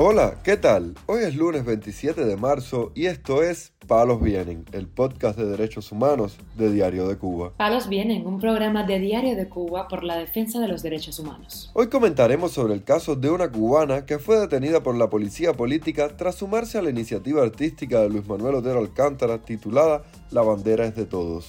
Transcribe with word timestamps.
Hola, 0.00 0.36
¿qué 0.44 0.56
tal? 0.56 0.94
Hoy 1.06 1.24
es 1.24 1.34
lunes 1.34 1.64
27 1.64 2.24
de 2.24 2.36
marzo 2.36 2.92
y 2.94 3.06
esto 3.06 3.42
es 3.42 3.72
Palos 3.88 4.22
Vienen, 4.22 4.64
el 4.70 4.86
podcast 4.86 5.36
de 5.36 5.46
derechos 5.46 5.90
humanos 5.90 6.38
de 6.56 6.70
Diario 6.70 7.08
de 7.08 7.18
Cuba. 7.18 7.52
Palos 7.56 7.88
Vienen, 7.88 8.24
un 8.24 8.38
programa 8.38 8.84
de 8.84 9.00
Diario 9.00 9.34
de 9.34 9.48
Cuba 9.48 9.88
por 9.88 10.04
la 10.04 10.16
defensa 10.16 10.60
de 10.60 10.68
los 10.68 10.84
derechos 10.84 11.18
humanos. 11.18 11.72
Hoy 11.74 11.88
comentaremos 11.88 12.52
sobre 12.52 12.74
el 12.74 12.84
caso 12.84 13.16
de 13.16 13.28
una 13.28 13.50
cubana 13.50 14.06
que 14.06 14.20
fue 14.20 14.38
detenida 14.38 14.84
por 14.84 14.94
la 14.94 15.10
policía 15.10 15.54
política 15.54 16.16
tras 16.16 16.36
sumarse 16.36 16.78
a 16.78 16.82
la 16.82 16.90
iniciativa 16.90 17.42
artística 17.42 17.98
de 18.00 18.08
Luis 18.08 18.28
Manuel 18.28 18.54
Otero 18.54 18.78
Alcántara 18.78 19.38
titulada 19.38 20.04
La 20.30 20.42
bandera 20.42 20.84
es 20.84 20.94
de 20.94 21.06
todos. 21.06 21.48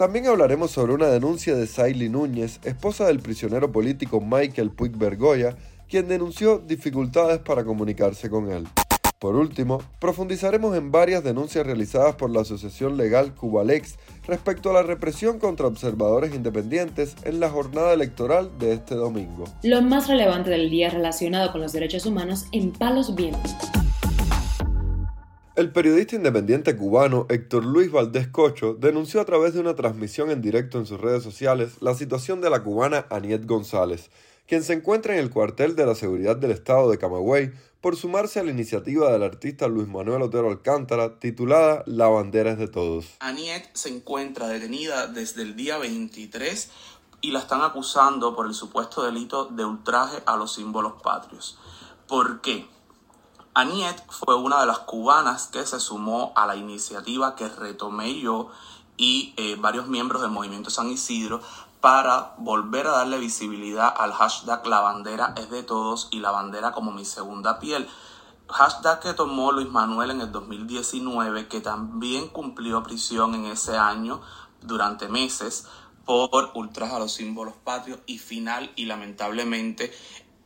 También 0.00 0.28
hablaremos 0.28 0.70
sobre 0.70 0.94
una 0.94 1.08
denuncia 1.08 1.54
de 1.54 1.66
Saily 1.66 2.08
Núñez, 2.08 2.60
esposa 2.62 3.08
del 3.08 3.18
prisionero 3.18 3.70
político 3.70 4.20
Michael 4.20 4.70
Puig 4.70 4.96
Bergoya, 4.96 5.56
quien 5.90 6.06
denunció 6.06 6.58
dificultades 6.58 7.40
para 7.40 7.64
comunicarse 7.64 8.30
con 8.30 8.50
él. 8.50 8.66
Por 9.18 9.34
último, 9.34 9.82
profundizaremos 9.98 10.74
en 10.76 10.90
varias 10.90 11.22
denuncias 11.22 11.66
realizadas 11.66 12.14
por 12.14 12.30
la 12.30 12.40
Asociación 12.40 12.96
Legal 12.96 13.34
Cubalex 13.34 13.98
respecto 14.26 14.70
a 14.70 14.72
la 14.72 14.82
represión 14.82 15.38
contra 15.38 15.66
observadores 15.66 16.34
independientes 16.34 17.16
en 17.24 17.38
la 17.38 17.50
jornada 17.50 17.92
electoral 17.92 18.50
de 18.58 18.72
este 18.72 18.94
domingo. 18.94 19.44
Lo 19.62 19.82
más 19.82 20.08
relevante 20.08 20.48
del 20.48 20.70
día 20.70 20.88
relacionado 20.88 21.52
con 21.52 21.60
los 21.60 21.72
derechos 21.72 22.06
humanos 22.06 22.46
en 22.52 22.70
Palos 22.72 23.14
Vientos. 23.14 23.56
El 25.56 25.72
periodista 25.72 26.16
independiente 26.16 26.74
cubano 26.74 27.26
Héctor 27.28 27.66
Luis 27.66 27.92
Valdés 27.92 28.28
Cocho 28.28 28.72
denunció 28.72 29.20
a 29.20 29.26
través 29.26 29.52
de 29.52 29.60
una 29.60 29.74
transmisión 29.74 30.30
en 30.30 30.40
directo 30.40 30.78
en 30.78 30.86
sus 30.86 30.98
redes 30.98 31.22
sociales 31.22 31.82
la 31.82 31.94
situación 31.94 32.40
de 32.40 32.48
la 32.48 32.62
cubana 32.62 33.04
Aniet 33.10 33.44
González, 33.44 34.10
quien 34.50 34.64
se 34.64 34.72
encuentra 34.72 35.14
en 35.14 35.20
el 35.20 35.30
cuartel 35.30 35.76
de 35.76 35.86
la 35.86 35.94
seguridad 35.94 36.34
del 36.34 36.50
estado 36.50 36.90
de 36.90 36.98
Camagüey 36.98 37.52
por 37.80 37.94
sumarse 37.94 38.40
a 38.40 38.42
la 38.42 38.50
iniciativa 38.50 39.12
del 39.12 39.22
artista 39.22 39.68
Luis 39.68 39.86
Manuel 39.86 40.22
Otero 40.22 40.48
Alcántara 40.48 41.20
titulada 41.20 41.84
La 41.86 42.08
bandera 42.08 42.50
es 42.50 42.58
de 42.58 42.66
todos. 42.66 43.06
Aniet 43.20 43.70
se 43.74 43.90
encuentra 43.90 44.48
detenida 44.48 45.06
desde 45.06 45.42
el 45.42 45.54
día 45.54 45.78
23 45.78 46.68
y 47.20 47.30
la 47.30 47.38
están 47.38 47.62
acusando 47.62 48.34
por 48.34 48.46
el 48.48 48.54
supuesto 48.54 49.04
delito 49.04 49.44
de 49.44 49.64
ultraje 49.64 50.20
a 50.26 50.36
los 50.36 50.52
símbolos 50.52 51.00
patrios. 51.00 51.56
¿Por 52.08 52.40
qué? 52.40 52.66
Aniet 53.54 54.04
fue 54.08 54.34
una 54.34 54.58
de 54.58 54.66
las 54.66 54.80
cubanas 54.80 55.46
que 55.46 55.64
se 55.64 55.78
sumó 55.78 56.32
a 56.34 56.48
la 56.48 56.56
iniciativa 56.56 57.36
que 57.36 57.48
retomé 57.48 58.18
yo 58.18 58.50
y 58.96 59.32
eh, 59.36 59.54
varios 59.60 59.86
miembros 59.86 60.20
del 60.22 60.32
movimiento 60.32 60.70
San 60.70 60.88
Isidro 60.88 61.40
para 61.80 62.34
volver 62.38 62.86
a 62.86 62.92
darle 62.92 63.18
visibilidad 63.18 63.92
al 63.96 64.12
hashtag 64.12 64.66
La 64.66 64.80
bandera 64.80 65.34
es 65.36 65.50
de 65.50 65.62
todos 65.62 66.08
y 66.10 66.20
la 66.20 66.30
bandera 66.30 66.72
como 66.72 66.92
mi 66.92 67.04
segunda 67.04 67.58
piel. 67.58 67.88
Hashtag 68.48 69.00
que 69.00 69.14
tomó 69.14 69.52
Luis 69.52 69.70
Manuel 69.70 70.10
en 70.10 70.20
el 70.20 70.32
2019, 70.32 71.48
que 71.48 71.60
también 71.60 72.28
cumplió 72.28 72.82
prisión 72.82 73.34
en 73.34 73.46
ese 73.46 73.76
año 73.78 74.20
durante 74.60 75.08
meses 75.08 75.66
por 76.04 76.50
ultraje 76.54 76.96
a 76.96 76.98
los 76.98 77.12
símbolos 77.12 77.54
patrios 77.62 78.00
y 78.06 78.18
final 78.18 78.72
y 78.74 78.86
lamentablemente 78.86 79.92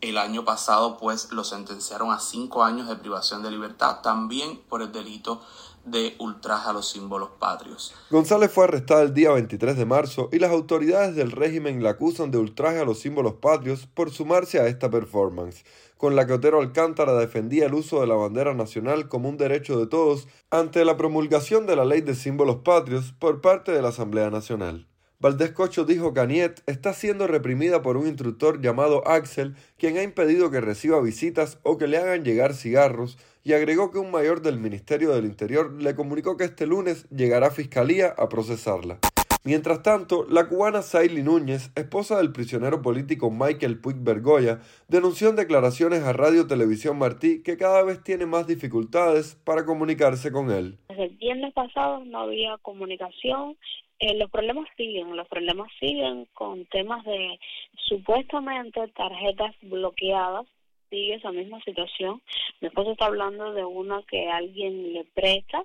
el 0.00 0.18
año 0.18 0.44
pasado 0.44 0.98
pues 0.98 1.32
lo 1.32 1.44
sentenciaron 1.44 2.12
a 2.12 2.20
cinco 2.20 2.64
años 2.64 2.88
de 2.88 2.96
privación 2.96 3.42
de 3.42 3.50
libertad 3.50 4.00
también 4.02 4.60
por 4.68 4.82
el 4.82 4.92
delito 4.92 5.40
de 5.84 6.14
ultraje 6.18 6.70
a 6.70 6.72
los 6.72 6.88
símbolos 6.88 7.30
patrios. 7.38 7.94
González 8.10 8.50
fue 8.50 8.64
arrestada 8.64 9.02
el 9.02 9.14
día 9.14 9.32
23 9.32 9.76
de 9.76 9.84
marzo 9.84 10.28
y 10.32 10.38
las 10.38 10.50
autoridades 10.50 11.14
del 11.14 11.30
régimen 11.30 11.82
la 11.82 11.90
acusan 11.90 12.30
de 12.30 12.38
ultraje 12.38 12.78
a 12.78 12.84
los 12.84 13.00
símbolos 13.00 13.34
patrios 13.34 13.86
por 13.86 14.10
sumarse 14.10 14.58
a 14.60 14.66
esta 14.66 14.90
performance, 14.90 15.64
con 15.96 16.16
la 16.16 16.26
que 16.26 16.32
Otero 16.32 16.60
Alcántara 16.60 17.14
defendía 17.14 17.66
el 17.66 17.74
uso 17.74 18.00
de 18.00 18.06
la 18.06 18.14
bandera 18.14 18.54
nacional 18.54 19.08
como 19.08 19.28
un 19.28 19.36
derecho 19.36 19.78
de 19.78 19.86
todos 19.86 20.28
ante 20.50 20.84
la 20.84 20.96
promulgación 20.96 21.66
de 21.66 21.76
la 21.76 21.84
ley 21.84 22.00
de 22.00 22.14
símbolos 22.14 22.56
patrios 22.56 23.12
por 23.18 23.40
parte 23.40 23.72
de 23.72 23.82
la 23.82 23.88
Asamblea 23.88 24.30
Nacional. 24.30 24.86
Valdés 25.20 25.52
Cocho 25.52 25.86
dijo 25.86 26.12
que 26.12 26.20
Aniet 26.20 26.62
está 26.66 26.92
siendo 26.92 27.26
reprimida 27.26 27.80
por 27.80 27.96
un 27.96 28.06
instructor 28.06 28.60
llamado 28.60 29.08
Axel, 29.08 29.56
quien 29.78 29.96
ha 29.96 30.02
impedido 30.02 30.50
que 30.50 30.60
reciba 30.60 31.00
visitas 31.00 31.58
o 31.62 31.78
que 31.78 31.86
le 31.86 31.96
hagan 31.96 32.24
llegar 32.24 32.52
cigarros, 32.52 33.16
y 33.44 33.52
agregó 33.52 33.90
que 33.92 33.98
un 33.98 34.10
mayor 34.10 34.40
del 34.42 34.58
Ministerio 34.58 35.14
del 35.14 35.26
Interior 35.26 35.72
le 35.80 35.94
comunicó 35.94 36.36
que 36.36 36.44
este 36.44 36.66
lunes 36.66 37.08
llegará 37.10 37.48
a 37.48 37.50
Fiscalía 37.50 38.14
a 38.16 38.28
procesarla. 38.28 38.98
Mientras 39.46 39.82
tanto, 39.82 40.24
la 40.26 40.48
cubana 40.48 40.80
Saily 40.80 41.22
Núñez, 41.22 41.70
esposa 41.76 42.16
del 42.16 42.32
prisionero 42.32 42.80
político 42.80 43.30
Michael 43.30 43.78
Puig 43.78 43.96
Bergoya, 43.98 44.60
denunció 44.88 45.28
en 45.28 45.36
declaraciones 45.36 46.02
a 46.02 46.14
Radio 46.14 46.46
Televisión 46.46 46.98
Martí 46.98 47.42
que 47.42 47.58
cada 47.58 47.82
vez 47.82 48.02
tiene 48.02 48.24
más 48.24 48.46
dificultades 48.46 49.38
para 49.44 49.66
comunicarse 49.66 50.32
con 50.32 50.50
él. 50.50 50.78
Desde 50.88 51.04
el 51.04 51.16
viernes 51.16 51.52
pasado 51.52 52.02
no 52.06 52.20
había 52.20 52.56
comunicación 52.62 53.58
eh, 54.00 54.14
los 54.18 54.30
problemas 54.30 54.66
siguen, 54.76 55.16
los 55.16 55.28
problemas 55.28 55.68
siguen 55.78 56.26
con 56.34 56.64
temas 56.66 57.04
de 57.04 57.38
supuestamente 57.86 58.80
tarjetas 58.88 59.54
bloqueadas, 59.62 60.46
sigue 60.94 61.14
esa 61.14 61.32
misma 61.32 61.60
situación. 61.62 62.22
Mi 62.60 62.68
esposo 62.68 62.92
está 62.92 63.06
hablando 63.06 63.52
de 63.52 63.64
una 63.64 64.02
que 64.04 64.30
alguien 64.30 64.92
le 64.92 65.04
presta, 65.04 65.64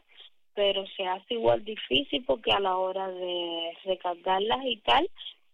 pero 0.56 0.86
se 0.98 1.06
hace 1.06 1.36
igual 1.36 1.64
difícil 1.64 2.24
porque 2.26 2.52
a 2.52 2.60
la 2.60 2.76
hora 2.78 3.08
de 3.10 3.78
recargarlas 3.86 4.66
y 4.66 4.78
tal, 4.78 5.10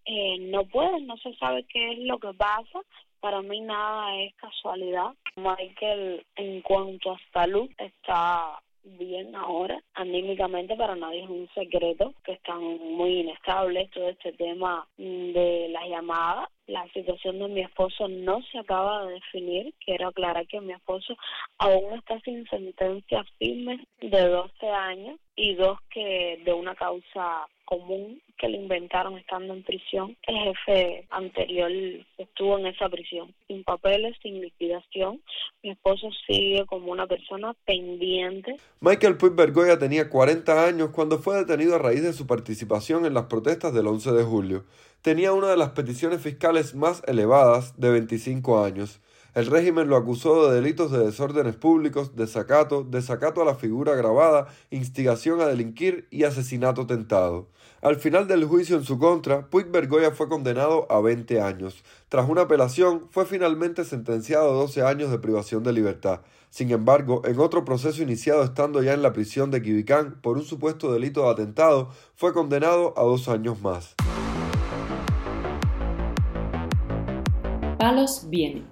eh, 0.05 0.37
no 0.39 0.63
pueden, 0.65 1.07
no 1.07 1.17
se 1.17 1.35
sabe 1.35 1.65
qué 1.65 1.91
es 1.91 1.99
lo 1.99 2.19
que 2.19 2.33
pasa. 2.33 2.79
Para 3.19 3.41
mí 3.41 3.59
nada 3.61 4.15
es 4.21 4.33
casualidad. 4.35 5.13
Michael, 5.35 6.25
en 6.35 6.61
cuanto 6.61 7.11
a 7.11 7.19
salud, 7.33 7.69
está 7.77 8.61
bien 8.83 9.35
ahora, 9.35 9.81
anímicamente 9.95 10.75
para 10.75 10.95
nadie 10.95 11.23
es 11.23 11.29
un 11.29 11.49
secreto 11.55 12.13
que 12.23 12.33
están 12.33 12.61
muy 12.61 13.21
inestables 13.21 13.89
todo 13.89 14.09
este 14.09 14.31
tema 14.33 14.87
de 14.97 15.67
las 15.71 15.89
llamadas. 15.89 16.49
La 16.67 16.87
situación 16.93 17.39
de 17.39 17.47
mi 17.47 17.61
esposo 17.61 18.07
no 18.07 18.41
se 18.51 18.57
acaba 18.57 19.05
de 19.05 19.13
definir. 19.13 19.73
Quiero 19.83 20.07
aclarar 20.07 20.47
que 20.47 20.61
mi 20.61 20.73
esposo 20.73 21.15
aún 21.59 21.93
está 21.93 22.19
sin 22.21 22.47
sentencia 22.47 23.23
firme 23.37 23.85
de 24.01 24.27
12 24.27 24.67
años 24.67 25.19
y 25.35 25.53
dos 25.55 25.77
que 25.89 26.41
de 26.43 26.53
una 26.53 26.75
causa 26.75 27.47
común 27.65 28.21
que 28.37 28.47
le 28.47 28.57
inventaron 28.57 29.17
estando 29.17 29.53
en 29.53 29.63
prisión. 29.63 30.15
El 30.23 30.37
jefe 30.37 31.05
anterior 31.09 31.71
estuvo 32.17 32.57
en 32.57 32.67
esa 32.67 32.89
prisión, 32.89 33.33
sin 33.47 33.63
papeles, 33.63 34.15
sin 34.21 34.41
liquidación. 34.41 35.21
Mi 35.63 35.71
esposo 35.71 36.09
sigue 36.27 36.65
como 36.65 36.91
una 36.91 37.07
persona 37.07 37.53
pendiente. 37.65 38.55
Michael 38.79 39.17
Puig 39.17 39.33
Bergoya 39.33 39.79
tenía 39.79 40.09
40 40.09 40.65
años 40.65 40.89
cuando 40.91 41.19
fue 41.19 41.37
detenido 41.37 41.75
a 41.75 41.79
raíz 41.79 42.03
de 42.03 42.13
su 42.13 42.27
participación 42.27 43.05
en 43.05 43.13
las 43.13 43.25
protestas 43.25 43.73
del 43.73 43.87
11 43.87 44.11
de 44.11 44.23
julio. 44.23 44.65
Tenía 45.01 45.33
una 45.33 45.49
de 45.49 45.57
las 45.57 45.69
peticiones 45.69 46.21
fiscales 46.21 46.54
más 46.73 47.03
elevadas 47.05 47.73
de 47.77 47.89
25 47.89 48.63
años. 48.63 49.01
El 49.33 49.47
régimen 49.47 49.89
lo 49.89 49.97
acusó 49.97 50.49
de 50.49 50.55
delitos 50.55 50.91
de 50.91 50.99
desórdenes 50.99 51.57
públicos, 51.57 52.15
desacato, 52.15 52.85
desacato 52.85 53.41
a 53.41 53.45
la 53.45 53.55
figura 53.55 53.93
grabada, 53.93 54.47
instigación 54.71 55.41
a 55.41 55.47
delinquir 55.47 56.07
y 56.09 56.23
asesinato 56.23 56.87
tentado. 56.87 57.49
Al 57.81 57.97
final 57.97 58.29
del 58.29 58.45
juicio 58.45 58.77
en 58.77 58.85
su 58.85 58.97
contra, 58.97 59.49
Puig 59.49 59.69
Bergoya 59.69 60.11
fue 60.11 60.29
condenado 60.29 60.87
a 60.89 61.01
20 61.01 61.41
años. 61.41 61.83
Tras 62.07 62.29
una 62.29 62.43
apelación, 62.43 63.07
fue 63.11 63.25
finalmente 63.25 63.83
sentenciado 63.83 64.51
a 64.51 64.53
12 64.53 64.83
años 64.83 65.11
de 65.11 65.19
privación 65.19 65.63
de 65.63 65.73
libertad. 65.73 66.21
Sin 66.49 66.71
embargo, 66.71 67.21
en 67.25 67.37
otro 67.37 67.65
proceso 67.65 68.01
iniciado 68.01 68.41
estando 68.41 68.81
ya 68.81 68.93
en 68.93 69.01
la 69.01 69.11
prisión 69.11 69.51
de 69.51 69.61
Quibicán 69.61 70.21
por 70.21 70.37
un 70.37 70.45
supuesto 70.45 70.93
delito 70.93 71.23
de 71.23 71.31
atentado, 71.31 71.89
fue 72.15 72.31
condenado 72.31 72.93
a 72.95 73.03
dos 73.03 73.27
años 73.27 73.61
más. 73.61 73.95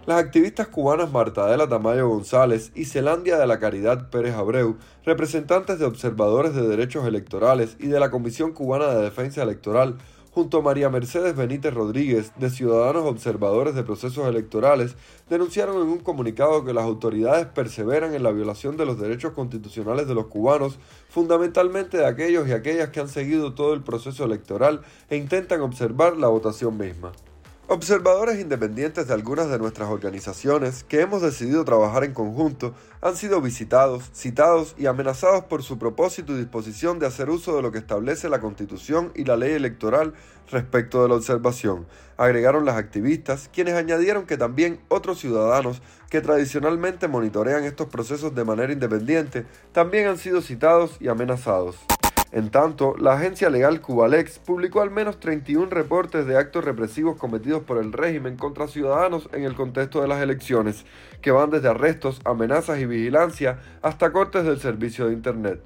Las 0.08 0.24
activistas 0.24 0.70
cubanas 0.70 1.12
Martadela 1.12 1.70
Tamayo 1.70 2.10
González 2.10 2.72
y 2.74 2.86
Celandia 2.86 3.38
de 3.38 3.46
la 3.46 3.60
Caridad 3.60 4.10
Pérez 4.10 4.34
Abreu, 4.34 4.78
representantes 5.06 5.78
de 5.78 5.86
observadores 5.86 6.56
de 6.56 6.68
derechos 6.68 7.06
electorales 7.06 7.78
y 7.80 7.88
de 7.88 8.00
la 8.00 8.10
Comisión 8.10 8.54
Cubana 8.54 8.88
de 8.88 9.04
Defensa 9.04 9.44
Electoral, 9.44 9.98
junto 10.32 10.58
a 10.58 10.62
María 10.64 10.90
Mercedes 10.90 11.36
Benítez 11.36 11.72
Rodríguez, 11.76 12.32
de 12.40 12.50
Ciudadanos 12.50 13.06
Observadores 13.06 13.76
de 13.76 13.84
Procesos 13.84 14.28
Electorales, 14.28 14.96
denunciaron 15.30 15.76
en 15.76 15.90
un 15.90 16.00
comunicado 16.00 16.66
que 16.66 16.74
las 16.74 16.86
autoridades 16.86 17.46
perseveran 17.46 18.16
en 18.16 18.24
la 18.24 18.32
violación 18.32 18.78
de 18.78 18.88
los 18.88 19.00
derechos 19.00 19.34
constitucionales 19.34 20.08
de 20.08 20.16
los 20.16 20.26
cubanos, 20.26 20.80
fundamentalmente 21.08 21.98
de 21.98 22.08
aquellos 22.08 22.48
y 22.48 22.54
aquellas 22.54 22.90
que 22.90 23.00
han 23.00 23.10
seguido 23.10 23.54
todo 23.54 23.76
el 23.76 23.84
proceso 23.84 24.26
electoral 24.26 24.82
e 25.08 25.18
intentan 25.18 25.62
observar 25.62 26.18
la 26.18 26.30
votación 26.30 26.78
misma. 26.78 27.12
Observadores 27.74 28.40
independientes 28.40 29.08
de 29.08 29.16
algunas 29.16 29.50
de 29.50 29.58
nuestras 29.58 29.90
organizaciones 29.90 30.84
que 30.84 31.02
hemos 31.02 31.24
decidido 31.24 31.66
trabajar 31.66 32.04
en 32.04 32.14
conjunto 32.14 32.76
han 33.02 33.16
sido 33.18 33.42
visitados, 33.42 34.12
citados 34.14 34.76
y 34.78 34.86
amenazados 34.86 35.46
por 35.46 35.64
su 35.64 35.80
propósito 35.80 36.34
y 36.34 36.38
disposición 36.38 37.00
de 37.00 37.08
hacer 37.08 37.32
uso 37.32 37.56
de 37.56 37.64
lo 37.64 37.72
que 37.72 37.80
establece 37.80 38.30
la 38.30 38.42
Constitución 38.42 39.12
y 39.16 39.24
la 39.24 39.38
ley 39.38 39.54
electoral 39.54 40.14
respecto 40.52 41.02
de 41.02 41.10
la 41.10 41.16
observación, 41.16 41.88
agregaron 42.16 42.64
las 42.64 42.76
activistas, 42.76 43.50
quienes 43.52 43.74
añadieron 43.74 44.28
que 44.28 44.38
también 44.38 44.80
otros 44.88 45.18
ciudadanos 45.18 45.82
que 46.12 46.22
tradicionalmente 46.22 47.08
monitorean 47.08 47.64
estos 47.64 47.88
procesos 47.88 48.36
de 48.36 48.46
manera 48.46 48.72
independiente 48.72 49.48
también 49.72 50.06
han 50.06 50.20
sido 50.20 50.44
citados 50.44 50.98
y 51.00 51.08
amenazados. 51.08 51.78
En 52.34 52.50
tanto, 52.50 52.96
la 52.98 53.14
agencia 53.14 53.52
legal 53.52 53.80
Cubalex 53.80 54.40
publicó 54.40 54.82
al 54.82 54.90
menos 54.90 55.20
31 55.20 55.68
reportes 55.70 56.26
de 56.26 56.36
actos 56.36 56.66
represivos 56.66 57.16
cometidos 57.16 57.62
por 57.62 57.78
el 57.78 57.94
régimen 57.94 58.38
contra 58.38 58.68
ciudadanos 58.68 59.30
en 59.34 59.44
el 59.44 59.54
contexto 59.54 60.02
de 60.02 60.08
las 60.08 60.20
elecciones, 60.20 60.84
que 61.22 61.30
van 61.30 61.52
desde 61.52 61.68
arrestos, 61.68 62.22
amenazas 62.26 62.80
y 62.80 62.88
vigilancia 62.88 63.60
hasta 63.84 64.12
cortes 64.12 64.46
del 64.46 64.60
servicio 64.60 65.06
de 65.06 65.14
Internet. 65.14 65.62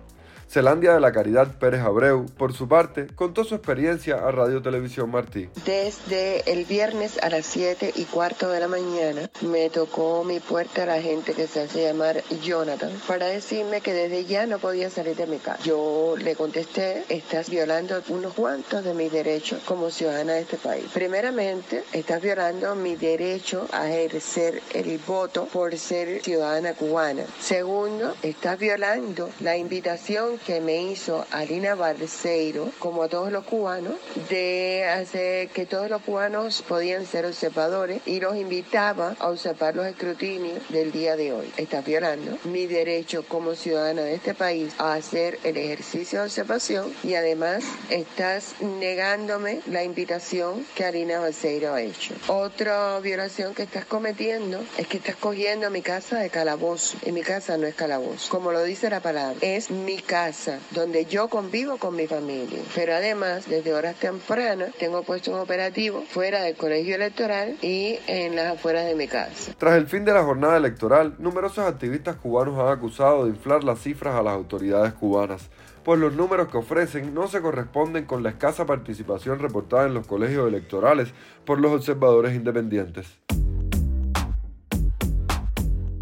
Celandia 0.49 0.94
de 0.94 1.01
la 1.01 1.11
Caridad 1.11 1.47
Pérez 1.59 1.81
Abreu, 1.81 2.25
por 2.38 2.53
su 2.53 2.69
parte, 2.69 3.07
contó 3.15 3.44
su 3.44 3.55
experiencia 3.55 4.15
a 4.15 4.31
Radio 4.31 4.61
Televisión 4.61 5.11
Martí. 5.11 5.49
Desde 5.65 6.49
el 6.49 6.63
viernes 6.63 7.19
a 7.21 7.29
las 7.29 7.45
7 7.47 7.91
y 7.95 8.05
cuarto 8.05 8.49
de 8.49 8.61
la 8.61 8.69
mañana 8.69 9.29
me 9.41 9.69
tocó 9.69 10.23
mi 10.23 10.39
puerta 10.39 10.85
la 10.85 11.01
gente 11.01 11.33
que 11.33 11.47
se 11.47 11.61
hace 11.61 11.83
llamar 11.83 12.23
Jonathan 12.41 12.91
para 13.07 13.27
decirme 13.27 13.81
que 13.81 13.94
desde 13.94 14.23
ya 14.23 14.45
no 14.45 14.57
podía 14.57 14.89
salir 14.89 15.17
de 15.17 15.27
mi 15.27 15.38
casa. 15.38 15.61
Yo 15.63 16.15
le 16.17 16.35
contesté, 16.35 17.03
estás 17.09 17.50
violando 17.50 18.01
unos 18.07 18.33
cuantos 18.33 18.85
de 18.85 18.93
mis 18.93 19.11
derechos 19.11 19.61
como 19.65 19.89
ciudadana 19.89 20.33
de 20.33 20.41
este 20.41 20.57
país. 20.57 20.85
Primeramente, 20.93 21.83
estás 21.91 22.21
violando 22.21 22.73
mi 22.73 22.95
derecho 22.95 23.67
a 23.73 23.89
ejercer 23.89 24.61
el 24.73 24.97
voto 25.00 25.45
por 25.51 25.77
ser 25.77 26.21
ciudadana 26.23 26.73
cubana. 26.73 27.23
Segundo, 27.41 28.15
estás 28.23 28.57
violando 28.57 29.29
la 29.41 29.57
invitación 29.57 30.37
que 30.39 30.62
me 30.62 30.81
hizo 30.81 31.25
Alina 31.31 31.75
Barceiro, 31.75 32.72
como 32.80 33.04
a 33.04 33.07
todos 33.07 33.31
los 33.31 33.45
cubanos, 33.45 33.95
de 34.30 34.86
hacer 34.86 35.50
que 35.50 35.66
todos 35.66 35.89
los 35.89 36.01
cubanos 36.01 36.62
podían 36.62 37.06
ser 37.06 37.25
observadores 37.25 38.01
y 38.06 38.19
los 38.19 38.36
invitaba 38.36 39.16
a 39.19 39.30
observar 39.30 39.75
los 39.75 39.86
escrutinios 39.86 40.60
del 40.69 40.92
día 40.92 41.16
de 41.16 41.34
hoy. 41.34 41.51
Estás 41.57 41.86
violando 41.86 42.38
mi 42.45 42.68
derecho 42.68 43.24
como 43.28 43.56
ciudadana 43.56 44.04
de 44.04 44.16
este 44.16 44.34
país 44.34 44.74
a 44.78 44.94
hacer 44.94 45.39
el 45.44 45.57
ejercicio 45.57 46.19
de 46.19 46.25
observación 46.25 46.94
y 47.04 47.16
además 47.16 47.63
estás 47.89 48.56
negándome 48.62 49.62
la 49.68 49.84
invitación 49.84 50.66
que 50.75 50.86
Alina 50.86 51.19
Barceiro 51.19 51.74
ha 51.74 51.81
hecho. 51.81 52.13
Otra 52.28 53.00
violación 53.00 53.54
que 53.54 53.63
estás 53.63 53.86
cometiendo 53.86 54.63
es 54.78 54.88
que 54.88 54.98
estás 54.98 55.16
cogiendo 55.16 55.69
mi 55.69 55.81
casa 55.81 56.19
de 56.19 56.30
calabozo 56.30 56.98
y 57.06 57.12
mi 57.12 57.22
casa 57.22 57.57
no 57.57 57.68
es 57.68 57.75
calabozo. 57.75 58.30
Como 58.30 58.51
lo 58.51 58.63
dice 58.63 58.89
la 58.89 59.00
palabra, 59.00 59.38
es 59.42 59.72
mi 59.72 59.98
casa 60.27 60.59
donde 60.71 61.06
yo 61.06 61.29
convivo 61.29 61.77
con 61.77 61.95
mi 61.95 62.06
familia. 62.06 62.59
Pero 62.75 62.94
además, 62.94 63.47
desde 63.47 63.74
horas 63.74 63.95
tempranas, 63.95 64.74
tengo 64.77 65.03
puesto 65.03 65.31
un 65.31 65.39
operativo 65.39 66.01
fuera 66.01 66.41
del 66.41 66.56
colegio 66.56 66.95
electoral 66.95 67.56
y 67.62 67.97
en 68.07 68.35
las 68.35 68.56
afueras 68.56 68.85
de 68.85 68.95
mi 68.95 69.07
casa. 69.07 69.53
Tras 69.57 69.77
el 69.77 69.88
fin 69.88 70.03
de 70.03 70.13
la 70.13 70.24
jornada 70.24 70.57
electoral, 70.57 71.15
numerosos 71.18 71.65
activistas 71.65 72.18
cubanos 72.18 72.59
han 72.59 72.68
acusado 72.68 73.24
de 73.24 73.29
inflar 73.29 73.63
las 73.63 73.79
cifras 73.79 74.15
a 74.15 74.21
las 74.21 74.33
autoridades 74.33 74.94
cubanas 74.94 75.50
pues 75.83 76.01
los 76.01 76.13
números 76.13 76.50
que 76.50 76.57
ofrecen 76.57 77.13
no 77.13 77.29
se 77.29 77.39
corresponden 77.39 78.03
con 78.03 78.21
la 78.21 78.31
escasa 78.31 78.65
participación 78.65 79.39
reportada 79.39 79.88
en 79.88 79.94
los 79.94 80.06
colegios 80.06 80.45
electorales 80.45 81.13
por 81.45 81.62
los 81.62 81.71
observadores 81.71 82.35
independientes. 82.35 83.07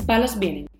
Palos 0.07 0.39
Vienen, 0.39 0.66